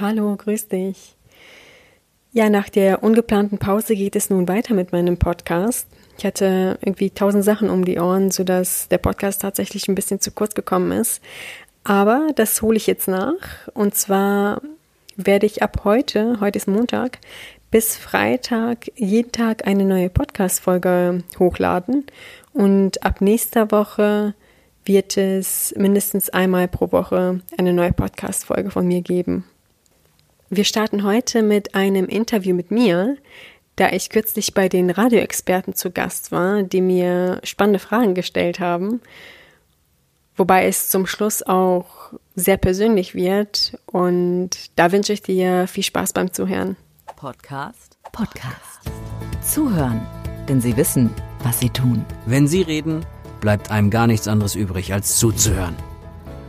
[0.00, 1.14] Hallo, grüß dich.
[2.32, 5.86] Ja, nach der ungeplanten Pause geht es nun weiter mit meinem Podcast.
[6.16, 10.30] Ich hatte irgendwie tausend Sachen um die Ohren, sodass der Podcast tatsächlich ein bisschen zu
[10.30, 11.20] kurz gekommen ist.
[11.84, 13.68] Aber das hole ich jetzt nach.
[13.74, 14.62] Und zwar
[15.16, 17.18] werde ich ab heute, heute ist Montag,
[17.70, 22.06] bis Freitag jeden Tag eine neue Podcast-Folge hochladen.
[22.54, 24.32] Und ab nächster Woche
[24.86, 29.44] wird es mindestens einmal pro Woche eine neue Podcast-Folge von mir geben.
[30.52, 33.16] Wir starten heute mit einem Interview mit mir,
[33.76, 39.00] da ich kürzlich bei den Radioexperten zu Gast war, die mir spannende Fragen gestellt haben,
[40.34, 46.14] wobei es zum Schluss auch sehr persönlich wird und da wünsche ich dir viel Spaß
[46.14, 46.76] beim Zuhören.
[47.14, 48.90] Podcast, Podcast.
[49.42, 50.04] Zuhören,
[50.48, 51.10] denn sie wissen,
[51.44, 52.04] was sie tun.
[52.26, 53.06] Wenn sie reden,
[53.40, 55.76] bleibt einem gar nichts anderes übrig, als zuzuhören.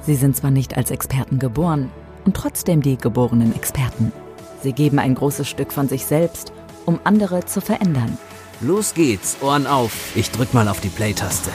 [0.00, 1.90] Sie sind zwar nicht als Experten geboren
[2.30, 4.12] und trotzdem die geborenen Experten.
[4.62, 6.52] Sie geben ein großes Stück von sich selbst,
[6.86, 8.16] um andere zu verändern.
[8.60, 10.14] Los geht's, Ohren auf.
[10.14, 11.50] Ich drück mal auf die Play-Taste.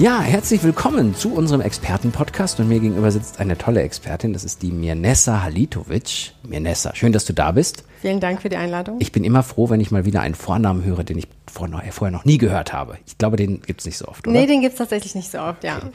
[0.00, 4.62] Ja, herzlich willkommen zu unserem Experten-Podcast und mir gegenüber sitzt eine tolle Expertin, das ist
[4.62, 6.32] die Mirnessa Halitovic.
[6.42, 7.84] Mirnessa, schön, dass du da bist.
[8.00, 8.96] Vielen Dank für die Einladung.
[8.98, 12.24] Ich bin immer froh, wenn ich mal wieder einen Vornamen höre, den ich vorher noch
[12.24, 12.96] nie gehört habe.
[13.06, 14.38] Ich glaube, den gibt es nicht so oft, oder?
[14.38, 15.76] Nee, den gibt es tatsächlich nicht so oft, ja.
[15.76, 15.90] Okay.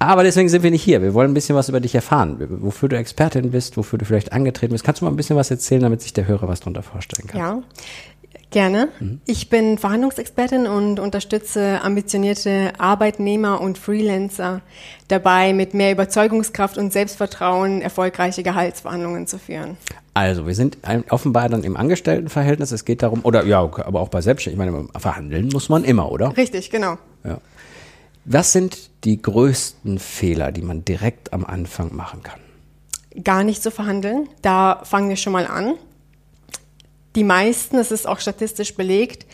[0.00, 1.00] Aber deswegen sind wir nicht hier.
[1.00, 4.32] Wir wollen ein bisschen was über dich erfahren, wofür du Expertin bist, wofür du vielleicht
[4.34, 4.84] angetreten bist.
[4.84, 7.40] Kannst du mal ein bisschen was erzählen, damit sich der Hörer was darunter vorstellen kann?
[7.40, 7.62] Ja,
[8.50, 8.88] Gerne.
[9.00, 9.20] Mhm.
[9.26, 14.62] Ich bin Verhandlungsexpertin und unterstütze ambitionierte Arbeitnehmer und Freelancer
[15.08, 19.76] dabei, mit mehr Überzeugungskraft und Selbstvertrauen erfolgreiche Gehaltsverhandlungen zu führen.
[20.14, 20.78] Also, wir sind
[21.10, 22.72] offenbar dann im Angestelltenverhältnis.
[22.72, 24.66] Es geht darum, oder ja, aber auch bei Selbstständigen.
[24.66, 26.36] Ich meine, verhandeln muss man immer, oder?
[26.36, 26.96] Richtig, genau.
[27.24, 27.38] Ja.
[28.24, 32.40] Was sind die größten Fehler, die man direkt am Anfang machen kann?
[33.22, 34.28] Gar nicht zu verhandeln.
[34.42, 35.74] Da fangen wir schon mal an
[37.16, 39.26] die meisten, es ist auch statistisch belegt,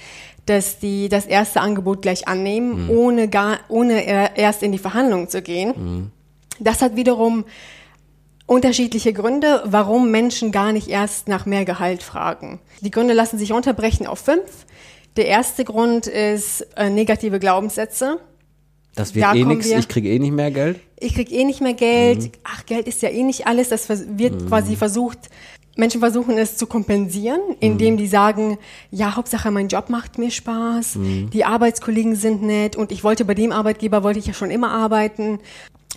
[0.47, 2.91] dass die das erste Angebot gleich annehmen, mhm.
[2.91, 5.75] ohne, gar, ohne erst in die Verhandlungen zu gehen.
[5.77, 6.11] Mhm.
[6.59, 7.45] Das hat wiederum
[8.47, 12.61] unterschiedliche Gründe, warum Menschen gar nicht erst nach mehr Gehalt fragen.
[12.81, 14.67] Die Gründe lassen sich unterbrechen auf fünf.
[15.17, 18.19] Der erste Grund ist äh, negative Glaubenssätze.
[18.95, 20.81] Das wird da eh nichts, ich kriege eh nicht mehr Geld.
[20.99, 22.23] Ich kriege eh nicht mehr Geld.
[22.25, 22.33] Mhm.
[22.45, 23.71] Ach, Geld ist ja eh nicht alles.
[23.71, 24.49] Das wird mhm.
[24.49, 25.31] quasi versucht,
[25.77, 27.99] Menschen versuchen es zu kompensieren, indem mhm.
[27.99, 28.59] die sagen,
[28.91, 31.31] ja, Hauptsache mein Job macht mir Spaß, mhm.
[31.31, 34.71] die Arbeitskollegen sind nett und ich wollte bei dem Arbeitgeber, wollte ich ja schon immer
[34.71, 35.39] arbeiten.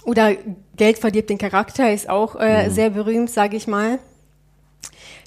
[0.03, 0.33] Oder
[0.77, 2.73] Geld verdirbt den Charakter, ist auch äh, mhm.
[2.73, 3.99] sehr berühmt, sage ich mal.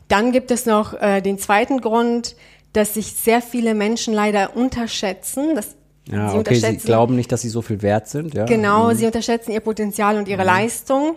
[0.06, 2.36] Dann gibt es noch äh, den zweiten Grund,
[2.72, 5.54] dass sich sehr viele Menschen leider unterschätzen.
[5.54, 5.74] Das
[6.10, 8.34] ja, sie okay, sie glauben nicht, dass sie so viel wert sind.
[8.34, 8.46] Ja?
[8.46, 8.96] Genau, mhm.
[8.96, 10.46] sie unterschätzen ihr Potenzial und ihre mhm.
[10.46, 11.16] Leistung.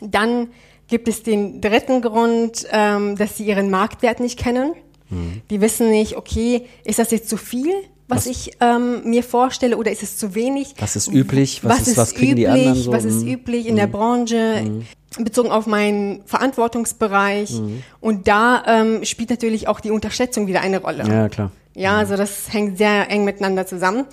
[0.00, 0.48] Dann
[0.88, 4.72] gibt es den dritten Grund, ähm, dass sie ihren Marktwert nicht kennen.
[5.10, 5.42] Mhm.
[5.50, 7.72] Die wissen nicht, okay, ist das jetzt zu viel,
[8.06, 10.74] was, was ich ähm, mir vorstelle, oder ist es zu wenig?
[10.78, 11.64] Was ist üblich?
[11.64, 12.92] Was, was ist, was kriegen üblich, die anderen so?
[12.92, 13.32] Was ist mhm.
[13.32, 13.78] üblich in mhm.
[13.78, 14.62] der Branche?
[14.62, 14.86] Mhm.
[15.24, 17.52] Bezogen auf meinen Verantwortungsbereich.
[17.52, 17.82] Mhm.
[18.00, 21.04] Und da ähm, spielt natürlich auch die Unterschätzung wieder eine Rolle.
[21.06, 21.52] Ja, klar.
[21.74, 21.98] Ja, mhm.
[21.98, 24.06] also das hängt sehr eng miteinander zusammen.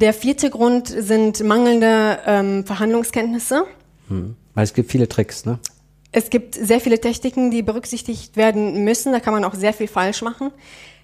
[0.00, 3.64] Der vierte Grund sind mangelnde ähm, Verhandlungskenntnisse.
[4.08, 5.58] Weil es gibt viele Tricks, ne?
[6.16, 9.12] Es gibt sehr viele Techniken, die berücksichtigt werden müssen.
[9.12, 10.52] Da kann man auch sehr viel falsch machen.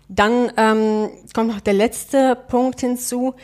[0.08, 3.34] Dann ähm, kommt noch der letzte Punkt hinzu,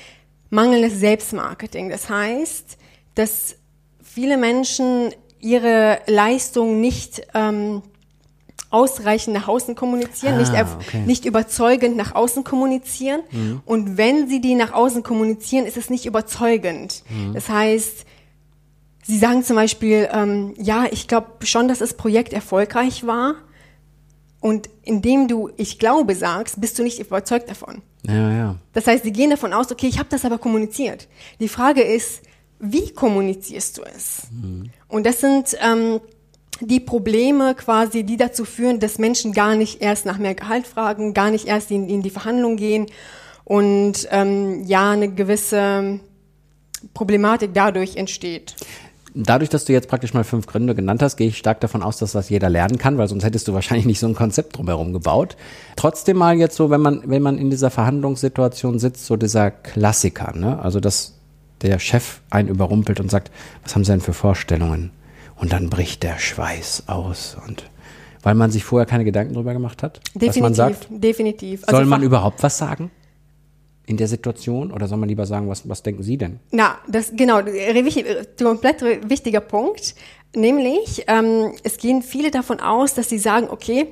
[0.48, 1.88] mangelndes Selbstmarketing.
[1.88, 2.78] Das heißt,
[3.16, 3.56] dass
[4.00, 7.82] viele Menschen ihre Leistung nicht ähm,
[8.70, 11.02] ausreichend nach außen kommunizieren, ah, nicht, okay.
[11.04, 13.22] nicht überzeugend nach außen kommunizieren.
[13.32, 13.60] Mhm.
[13.64, 17.02] Und wenn sie die nach außen kommunizieren, ist es nicht überzeugend.
[17.08, 17.34] Mhm.
[17.34, 18.06] Das heißt,
[19.06, 23.36] Sie sagen zum Beispiel, ähm, ja, ich glaube schon, dass das Projekt erfolgreich war.
[24.40, 27.82] Und indem du ich glaube sagst, bist du nicht überzeugt davon.
[28.06, 28.56] Ja, ja.
[28.72, 31.08] Das heißt, sie gehen davon aus, okay, ich habe das aber kommuniziert.
[31.40, 32.22] Die Frage ist,
[32.58, 34.22] wie kommunizierst du es?
[34.30, 34.70] Mhm.
[34.88, 36.00] Und das sind ähm,
[36.60, 41.14] die Probleme quasi, die dazu führen, dass Menschen gar nicht erst nach mehr Gehalt fragen,
[41.14, 42.86] gar nicht erst in, in die Verhandlung gehen
[43.44, 46.00] und ähm, ja, eine gewisse
[46.94, 48.54] Problematik dadurch entsteht
[49.16, 51.96] dadurch, dass du jetzt praktisch mal fünf Gründe genannt hast, gehe ich stark davon aus,
[51.98, 54.92] dass das jeder lernen kann, weil sonst hättest du wahrscheinlich nicht so ein Konzept drumherum
[54.92, 55.36] gebaut.
[55.74, 60.32] Trotzdem mal jetzt so, wenn man, wenn man in dieser Verhandlungssituation sitzt, so dieser Klassiker,
[60.36, 60.58] ne?
[60.60, 61.14] Also, dass
[61.62, 63.30] der Chef einen überrumpelt und sagt,
[63.62, 64.90] was haben Sie denn für Vorstellungen?
[65.36, 67.70] Und dann bricht der Schweiß aus und
[68.22, 70.88] weil man sich vorher keine Gedanken drüber gemacht hat, definitiv, was man sagt.
[70.90, 71.62] Definitiv.
[71.64, 72.90] Also Soll man überhaupt was sagen?
[73.86, 74.72] In der Situation?
[74.72, 76.40] Oder soll man lieber sagen, was, was denken Sie denn?
[76.50, 77.40] Na, das genau,
[78.38, 79.94] komplett wichtiger Punkt.
[80.34, 83.86] Nämlich, ähm, es gehen viele davon aus, dass sie sagen, okay,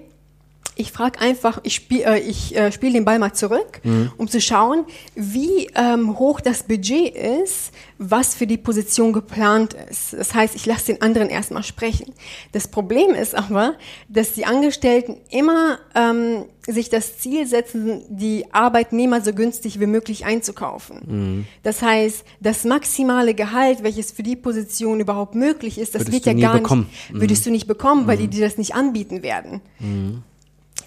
[0.77, 4.13] ich frage einfach, ich spiele äh, ich, äh, spiel den Ball mal zurück, mhm.
[4.17, 4.85] um zu schauen,
[5.15, 10.13] wie ähm, hoch das Budget ist, was für die Position geplant ist.
[10.13, 12.13] Das heißt, ich lasse den anderen erstmal sprechen.
[12.53, 13.75] Das Problem ist aber,
[14.09, 20.25] dass die Angestellten immer ähm, sich das Ziel setzen, die Arbeitnehmer so günstig wie möglich
[20.25, 21.01] einzukaufen.
[21.07, 21.47] Mhm.
[21.63, 26.41] Das heißt, das maximale Gehalt, welches für die Position überhaupt möglich ist, das würdest wird
[26.41, 26.89] ja gar bekommen.
[26.91, 27.45] nicht, würdest mhm.
[27.45, 28.31] du nicht bekommen, weil die mhm.
[28.31, 29.61] dir das nicht anbieten werden.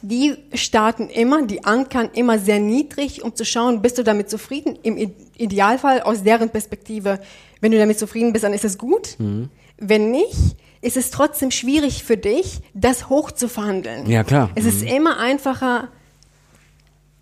[0.01, 4.77] Die starten immer, die ankern immer sehr niedrig, um zu schauen, bist du damit zufrieden?
[4.83, 4.97] Im
[5.37, 7.19] Idealfall aus deren Perspektive,
[7.61, 9.15] wenn du damit zufrieden bist, dann ist es gut.
[9.19, 9.49] Mhm.
[9.77, 14.05] Wenn nicht, ist es trotzdem schwierig für dich, das hoch zu verhandeln.
[14.09, 14.49] Ja, klar.
[14.55, 14.69] Es mhm.
[14.69, 15.89] ist immer einfacher,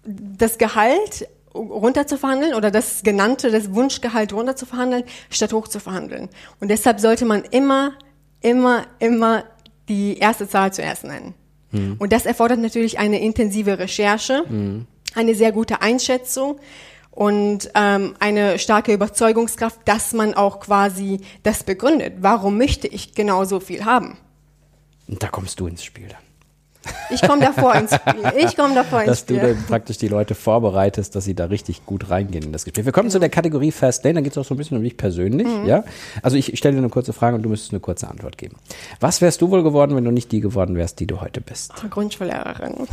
[0.04, 5.68] das Gehalt runter zu verhandeln oder das genannte, das Wunschgehalt runter zu verhandeln, statt hoch
[5.68, 6.30] zu verhandeln.
[6.60, 7.94] Und deshalb sollte man immer,
[8.42, 9.46] immer, immer
[9.88, 11.34] die erste Zahl zuerst nennen.
[11.76, 11.96] Mhm.
[12.00, 14.88] Und das erfordert natürlich eine intensive Recherche, mhm.
[15.14, 16.60] eine sehr gute Einschätzung
[17.12, 22.16] und ähm, eine starke Überzeugungskraft, dass man auch quasi das begründet.
[22.20, 24.18] Warum möchte ich genau so viel haben?
[25.08, 26.25] Und da kommst du ins Spiel dann.
[27.10, 28.24] Ich komme davor ins Spiel.
[28.38, 29.38] Ich komme davor ins dass Spiel.
[29.38, 32.66] Dass du dann praktisch die Leute vorbereitest, dass sie da richtig gut reingehen in das
[32.66, 32.86] Gespräch.
[32.86, 33.14] Wir kommen genau.
[33.14, 35.48] zu der Kategorie Fast Lane, dann geht es auch so ein bisschen um dich persönlich.
[35.48, 35.66] Mhm.
[35.66, 35.84] Ja?
[36.22, 38.58] Also ich, ich stelle dir eine kurze Frage und du müsstest eine kurze Antwort geben.
[39.00, 41.74] Was wärst du wohl geworden, wenn du nicht die geworden wärst, die du heute bist?
[41.90, 42.88] Grundschullehrerin.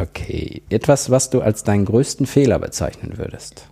[0.00, 0.62] Okay.
[0.68, 3.68] Etwas, was du als deinen größten Fehler bezeichnen würdest?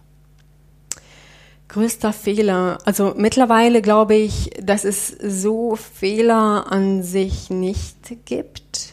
[1.73, 2.79] Größter Fehler.
[2.85, 8.92] Also mittlerweile glaube ich, dass es so Fehler an sich nicht gibt.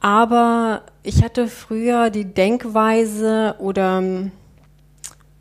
[0.00, 4.02] Aber ich hatte früher die Denkweise oder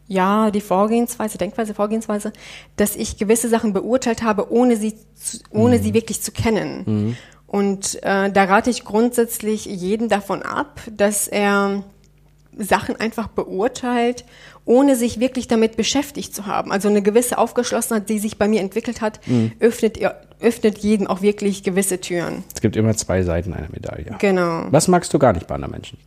[0.08, 2.32] ja, die Vorgehensweise, Denkweise, Vorgehensweise,
[2.78, 5.84] dass ich gewisse Sachen beurteilt habe, ohne sie, zu, ohne mhm.
[5.84, 6.84] sie wirklich zu kennen.
[6.86, 7.18] Mhm.
[7.46, 11.84] Und äh, da rate ich grundsätzlich jeden davon ab, dass er
[12.58, 14.26] Sachen einfach beurteilt,
[14.66, 16.72] ohne sich wirklich damit beschäftigt zu haben.
[16.72, 19.54] Also eine gewisse Aufgeschlossenheit, die sich bei mir entwickelt hat, mhm.
[19.60, 19.98] öffnet,
[20.40, 22.44] öffnet jedem auch wirklich gewisse Türen.
[22.54, 24.16] Es gibt immer zwei Seiten einer Medaille.
[24.20, 24.68] Genau.
[24.72, 25.98] Was magst du gar nicht bei anderen Menschen?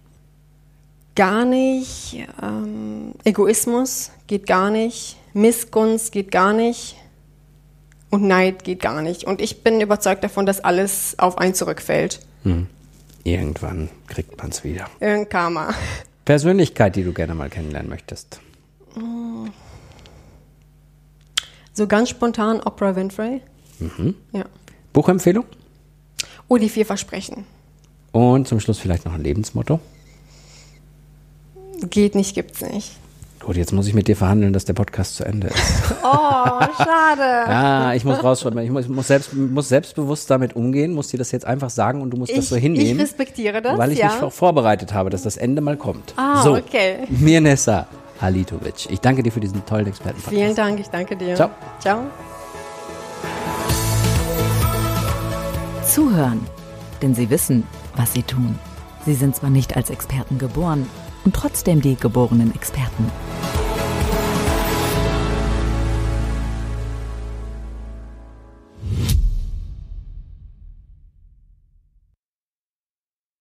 [1.16, 2.26] Gar nicht.
[2.40, 5.16] Ähm, Egoismus geht gar nicht.
[5.32, 6.96] Missgunst geht gar nicht.
[8.10, 9.24] Und Neid geht gar nicht.
[9.24, 12.20] Und ich bin überzeugt davon, dass alles auf einen zurückfällt.
[12.44, 12.68] Mhm.
[13.24, 14.86] Irgendwann kriegt man es wieder.
[14.98, 15.74] Irgendein Karma.
[16.24, 18.40] Persönlichkeit, die du gerne mal kennenlernen möchtest?
[21.72, 23.42] So ganz spontan Oprah Winfrey.
[23.80, 24.14] Mhm.
[24.32, 24.44] Ja.
[24.92, 25.44] Buchempfehlung?
[26.48, 27.44] Oh, die vier Versprechen.
[28.12, 29.80] Und zum Schluss vielleicht noch ein Lebensmotto?
[31.88, 32.92] Geht nicht, gibt's nicht.
[33.40, 35.56] Gut, jetzt muss ich mit dir verhandeln, dass der Podcast zu Ende ist.
[36.02, 37.22] Oh, schade.
[37.50, 38.44] ja, ich muss raus.
[38.44, 42.10] Ich muss, muss, selbst, muss selbstbewusst damit umgehen, muss dir das jetzt einfach sagen und
[42.10, 42.96] du musst ich, das so hinnehmen.
[42.96, 44.08] Ich respektiere das, Weil ich ja.
[44.20, 46.14] mich vorbereitet habe, dass das Ende mal kommt.
[46.16, 47.06] Ah, so, okay.
[47.08, 47.86] Mirnessa
[48.20, 48.90] Halitovic.
[48.90, 50.20] Ich danke dir für diesen tollen Experten.
[50.28, 51.34] Vielen Dank, ich danke dir.
[51.34, 51.50] Ciao.
[51.80, 52.02] Ciao.
[55.90, 56.46] Zuhören,
[57.02, 57.64] denn sie wissen,
[57.96, 58.56] was sie tun.
[59.04, 60.86] Sie sind zwar nicht als Experten geboren,
[61.24, 63.10] und trotzdem die geborenen Experten.